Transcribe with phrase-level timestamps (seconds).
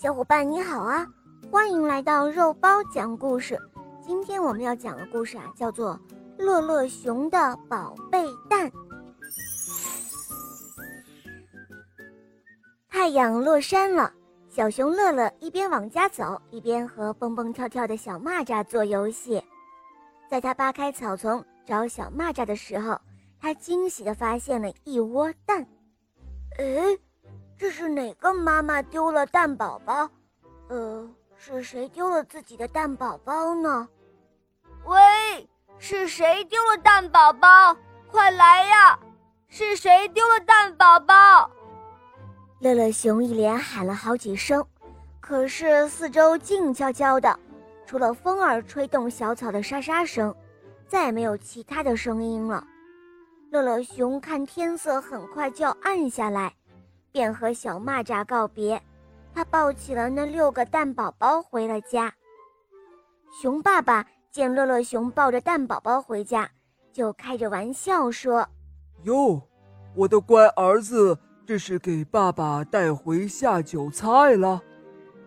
[0.00, 1.06] 小伙伴你好啊，
[1.50, 3.60] 欢迎来到肉包讲故事。
[4.00, 5.92] 今天我们要讲的故事啊，叫做
[6.42, 8.66] 《乐乐熊的宝贝蛋》。
[12.88, 14.10] 太阳落山了，
[14.48, 19.42] 小熊乐乐一边往家走，一边和蹦蹦跳跳的小蚂蚱做游戏。
[20.30, 22.98] 在他扒开草丛找小蚂蚱的时候，
[23.38, 25.60] 他惊喜地发现了一窝蛋。
[26.58, 26.98] 哎！
[27.60, 30.08] 这是哪个妈妈丢了蛋宝宝？
[30.68, 31.06] 呃，
[31.36, 33.86] 是谁丢了自己的蛋宝宝呢？
[34.86, 37.76] 喂，是谁丢了蛋宝宝？
[38.10, 38.98] 快来呀！
[39.48, 41.50] 是谁丢了蛋宝宝？
[42.60, 44.66] 乐乐熊一连喊了好几声，
[45.20, 47.38] 可是四周静悄悄的，
[47.84, 50.34] 除了风儿吹动小草的沙沙声，
[50.88, 52.66] 再也没有其他的声音了。
[53.50, 56.54] 乐乐熊看天色很快就要暗下来。
[57.12, 58.80] 便和小蚂蚱告别，
[59.34, 62.12] 他抱起了那六个蛋宝宝回了家。
[63.40, 66.50] 熊爸爸见乐乐熊抱着蛋宝宝回家，
[66.92, 68.48] 就开着玩笑说
[69.04, 69.40] ：“哟，
[69.94, 74.62] 我的乖儿子，这是给爸爸带回下酒菜了。”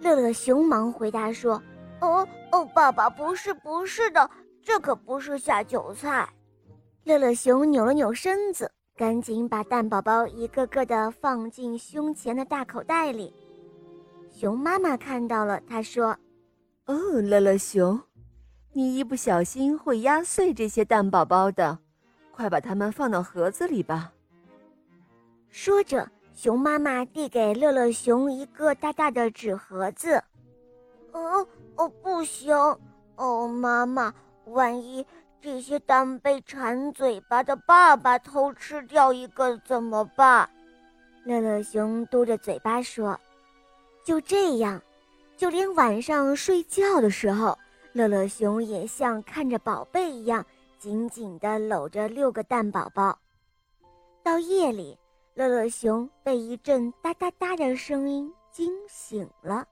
[0.01, 1.61] 乐乐熊忙回答说
[2.01, 4.29] ：“哦哦，爸爸，不是不是的，
[4.61, 6.27] 这可不是下酒菜。”
[7.05, 8.69] 乐乐熊扭了扭身子。
[8.95, 13.33] 赶紧把蛋宝宝一个个的放进胸前的大口袋里。
[14.29, 16.15] 熊妈妈看到了，她说
[16.85, 17.99] ：“哦，乐乐熊，
[18.71, 21.79] 你一不小心会压碎这些蛋宝宝的，
[22.31, 24.13] 快把它们放到盒子里吧。”
[25.49, 30.23] 说着，熊妈妈递给乐乐熊一个大大的纸盒子。
[31.13, 31.47] “哦
[31.77, 32.55] 哦，不行，
[33.15, 34.13] 哦，妈妈，
[34.45, 35.03] 万一……”
[35.43, 40.49] 这些蛋被馋嘴巴的爸爸偷吃掉一个怎么办？
[41.25, 43.19] 乐乐熊嘟着嘴巴说
[44.05, 44.81] ：“就这样，
[45.35, 47.59] 就连晚上睡觉的时候，
[47.91, 50.45] 乐乐熊也像看着宝贝一样，
[50.79, 53.19] 紧紧地搂着六个蛋宝宝。
[54.23, 54.97] 到夜里，
[55.33, 59.67] 乐乐熊被一阵哒哒哒的声音惊醒了。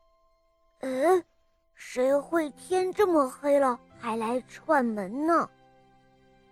[0.81, 1.23] 呃，
[1.75, 5.49] 谁会天这么黑了还来串门呢？”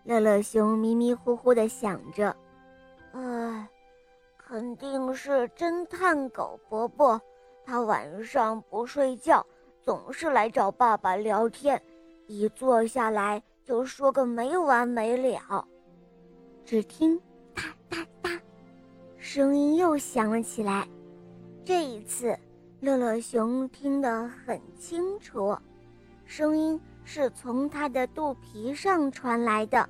[0.04, 2.36] 乐乐熊迷迷糊糊地想着
[3.14, 3.70] ：“哎，
[4.38, 7.22] 肯定是侦探狗伯伯，
[7.66, 9.46] 他晚上不睡觉，
[9.82, 11.82] 总是来找爸爸聊天，
[12.28, 15.68] 一坐下来就说个没完没了。”
[16.66, 17.20] 只听
[17.54, 18.42] “哒哒哒”，
[19.18, 20.88] 声音又响了起来。
[21.66, 22.36] 这一次，
[22.80, 25.56] 乐乐熊听得很清楚，
[26.26, 26.80] 声音
[27.12, 29.90] 是从他的肚皮上传来的。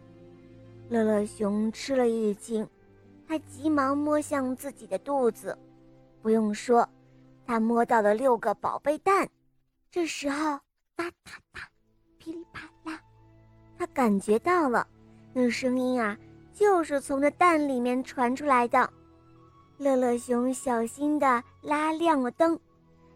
[0.88, 2.66] 乐乐熊吃了一惊，
[3.28, 5.58] 他急忙摸向自己的肚子。
[6.22, 6.88] 不用说，
[7.46, 9.30] 他摸到了六个宝贝蛋。
[9.92, 10.58] 这时候，
[10.96, 11.60] 哒哒哒，
[12.20, 12.98] 噼里啪啦，
[13.78, 14.88] 他感觉到了，
[15.34, 16.18] 那声音啊，
[16.54, 18.90] 就是从这蛋里面传出来的。
[19.78, 22.58] 乐乐熊小心地拉亮了灯，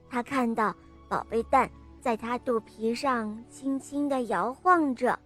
[0.09, 0.75] 他看到
[1.07, 1.71] 宝贝蛋
[2.03, 5.17] 在他肚皮上轻轻地摇晃着。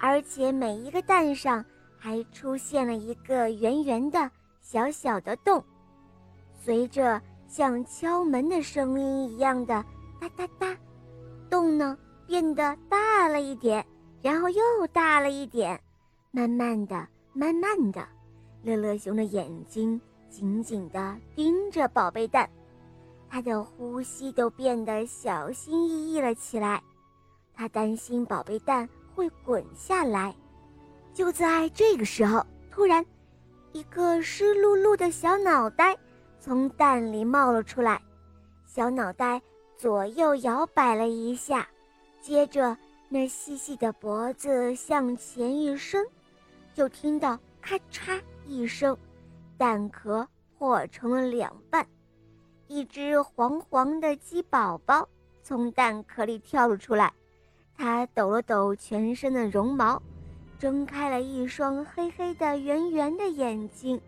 [0.00, 1.64] 而且每一个蛋上
[1.96, 4.28] 还出现了一个圆圆的
[4.60, 5.62] 小小的洞，
[6.52, 9.84] 随着像敲门的声音一样的
[10.20, 10.76] 哒哒哒，
[11.48, 11.96] 洞呢
[12.26, 13.86] 变得大了一点，
[14.20, 15.80] 然后又大了一点，
[16.32, 18.04] 慢慢的，慢慢的，
[18.64, 22.50] 乐乐熊的眼睛紧紧地盯着宝贝蛋，
[23.30, 26.82] 他的呼吸都变得小心翼翼了起来，
[27.54, 28.86] 他担心宝贝蛋。
[29.12, 30.34] 会滚下来。
[31.12, 33.04] 就在这个时候，突然，
[33.72, 35.94] 一个湿漉漉的小脑袋
[36.38, 38.00] 从蛋里冒了出来。
[38.64, 39.42] 小脑袋
[39.76, 41.68] 左右摇摆了一下，
[42.22, 42.74] 接着
[43.10, 46.06] 那细细的脖子向前一伸，
[46.72, 48.96] 就听到咔嚓一声，
[49.58, 50.26] 蛋壳
[50.56, 51.86] 破成了两半，
[52.72, 55.08] 一只黄黄的鸡宝宝
[55.42, 57.12] 从蛋壳里跳了出来。
[57.76, 60.00] 它抖了抖全身的绒毛，
[60.56, 64.00] 睁开了一双黑黑的、圆圆的眼睛。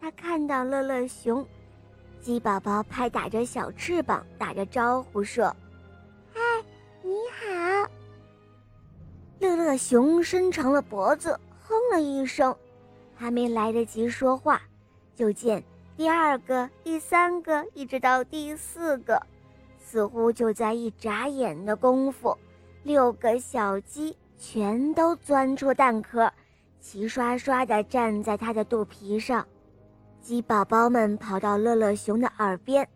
[0.00, 1.46] 他看到乐乐熊，
[2.20, 5.44] 鸡宝宝拍打着小翅膀，打着招呼说
[6.34, 6.40] ：“嗨，
[7.04, 7.88] 你好。”
[9.38, 12.52] 乐乐熊伸长了脖子，哼了一声，
[13.14, 14.60] 还没来得及说话，
[15.14, 15.62] 就见
[16.00, 19.20] 第二个、第三个，一直到第四个，
[19.78, 22.34] 似乎就在一眨眼的功夫。
[22.84, 26.32] 六个小鸡全都钻出蛋壳，
[26.80, 29.46] 齐刷刷地站在它的肚皮上。
[30.22, 32.88] 鸡宝宝们跑到乐乐熊的耳边：“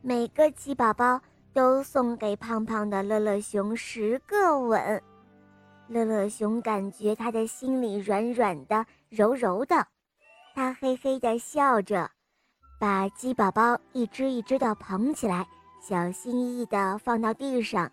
[0.00, 1.20] 每个鸡宝宝
[1.52, 5.02] 都送给胖胖的乐乐熊十个吻。
[5.88, 9.86] 乐乐熊感觉他的心里软软的、柔柔的，
[10.54, 12.10] 他嘿嘿地笑着，
[12.80, 15.46] 把鸡宝宝一只一只地捧起来，
[15.82, 17.92] 小心翼翼地放到地上。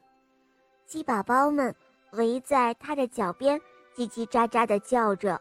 [0.86, 1.76] 鸡宝宝们
[2.14, 3.60] 围在他的脚边，
[3.94, 5.38] 叽叽喳喳地叫着。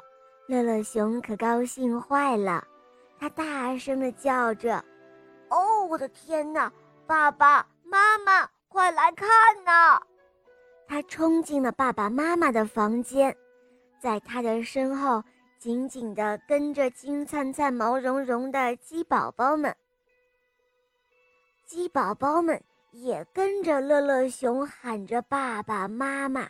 [0.48, 2.66] 乐乐熊可高兴坏了，
[3.20, 4.84] 他大声地叫着
[5.48, 6.72] ：“哦，我的天哪！
[7.06, 9.28] 爸爸妈妈，快来看
[9.64, 10.00] 呐！”
[10.88, 13.36] 他冲进了爸爸妈妈的房间，
[14.00, 15.22] 在他的身后
[15.58, 19.74] 紧紧地跟着金灿灿、毛茸茸的鸡宝宝们。
[21.66, 22.62] 鸡宝宝们
[22.92, 26.48] 也跟着乐乐熊喊着“爸爸妈妈”。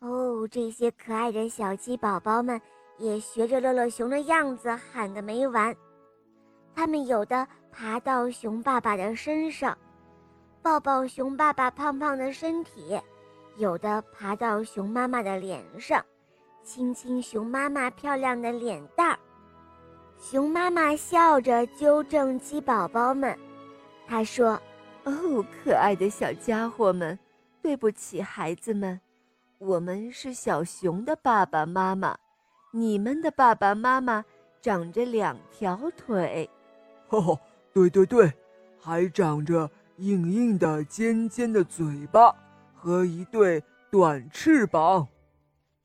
[0.00, 2.60] 哦，这些可爱的小鸡宝宝们
[2.98, 5.74] 也学着乐乐熊的样子喊个没完。
[6.74, 9.78] 他们有的爬到熊爸爸的身上，
[10.60, 13.00] 抱抱熊爸爸胖胖的身体。
[13.56, 16.04] 有的爬到熊妈妈的脸上，
[16.64, 19.18] 亲亲熊妈妈漂亮的脸蛋儿。
[20.18, 23.38] 熊妈妈笑着纠正鸡宝宝们，
[24.06, 24.60] 她说
[25.04, 27.18] ：“哦，可爱的小家伙们，
[27.60, 28.98] 对不起，孩子们，
[29.58, 32.16] 我们是小熊的爸爸妈妈，
[32.72, 34.24] 你们的爸爸妈妈
[34.62, 36.48] 长着两条腿。
[37.06, 37.38] ”“哈哈，
[37.74, 38.32] 对对对，
[38.80, 42.34] 还长着硬硬的、尖尖的嘴巴。”
[42.76, 45.08] 和一对短翅膀，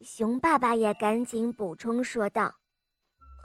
[0.02, 2.54] 熊爸爸也赶紧补充说道：“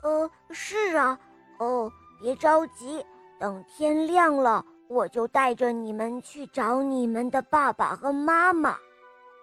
[0.03, 1.19] 呃，是啊，
[1.59, 1.91] 哦，
[2.21, 3.05] 别着急，
[3.41, 8.77] 等天亮了，我就带着你们去找你们的爸爸和妈妈。”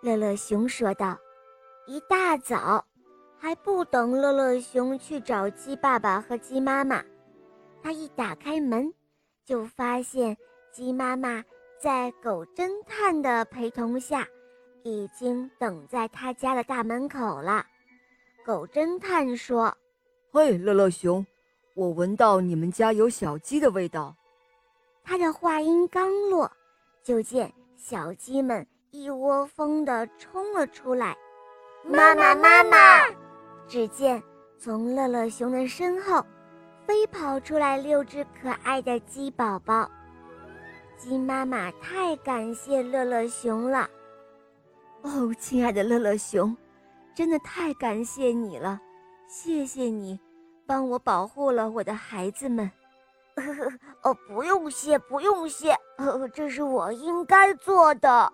[0.02, 1.18] 乐乐熊说道。
[1.88, 2.86] 一大早，
[3.38, 7.04] 还不等乐乐熊去找鸡爸爸和鸡妈妈，
[7.82, 8.94] 他一打开门，
[9.44, 10.38] 就发现
[10.72, 11.44] 鸡妈妈。
[11.82, 14.28] 在狗侦探的陪同下，
[14.84, 17.66] 已经等在他家的大门口了。
[18.46, 19.76] 狗侦探说
[20.32, 21.26] ：“嘿，乐乐熊，
[21.76, 24.16] 我闻到你们家有小鸡的味道。”
[25.04, 26.52] 他的话音刚落，
[27.04, 31.18] 就见小鸡们一窝蜂地冲了出来。
[31.84, 32.78] 妈妈，妈妈！
[33.68, 34.22] 只见
[34.60, 36.24] 从乐乐熊的身后，
[36.86, 39.90] 飞跑出来六只可爱的鸡宝宝。
[40.98, 43.90] 鸡妈妈太感谢乐乐熊了，
[45.22, 46.58] 哦，亲爱的乐乐熊，
[47.14, 48.82] 真的太感谢你了，
[49.28, 50.20] 谢谢你，
[50.66, 52.70] 帮我保护了我的孩子们。
[53.36, 53.72] 呵 呵
[54.02, 55.78] 哦，不用谢，不用谢，
[56.34, 58.34] 这是我应该做的。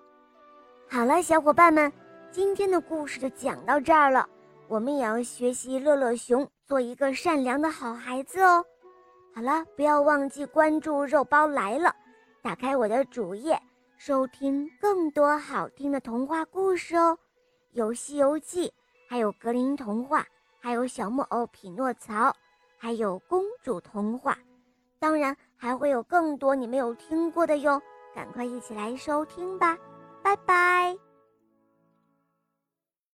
[0.90, 1.92] 好了，小伙伴们，
[2.32, 4.26] 今天的故事就讲到这儿了，
[4.70, 8.64] 我们也要学习乐乐熊，做一个善良的好孩子哦。
[9.36, 11.94] 好了，不要忘记关注肉包来了。
[12.42, 13.60] 打开我的主页，
[13.98, 17.18] 收听更多好听的童话故事哦，
[17.72, 18.68] 有《西游记》，
[19.10, 20.24] 还有格林童话，
[20.60, 22.32] 还有小木偶匹诺曹，
[22.78, 24.38] 还有公主童话，
[25.00, 27.82] 当然还会有更多你没有听过的哟，
[28.14, 29.76] 赶快一起来收听吧，
[30.22, 30.96] 拜拜。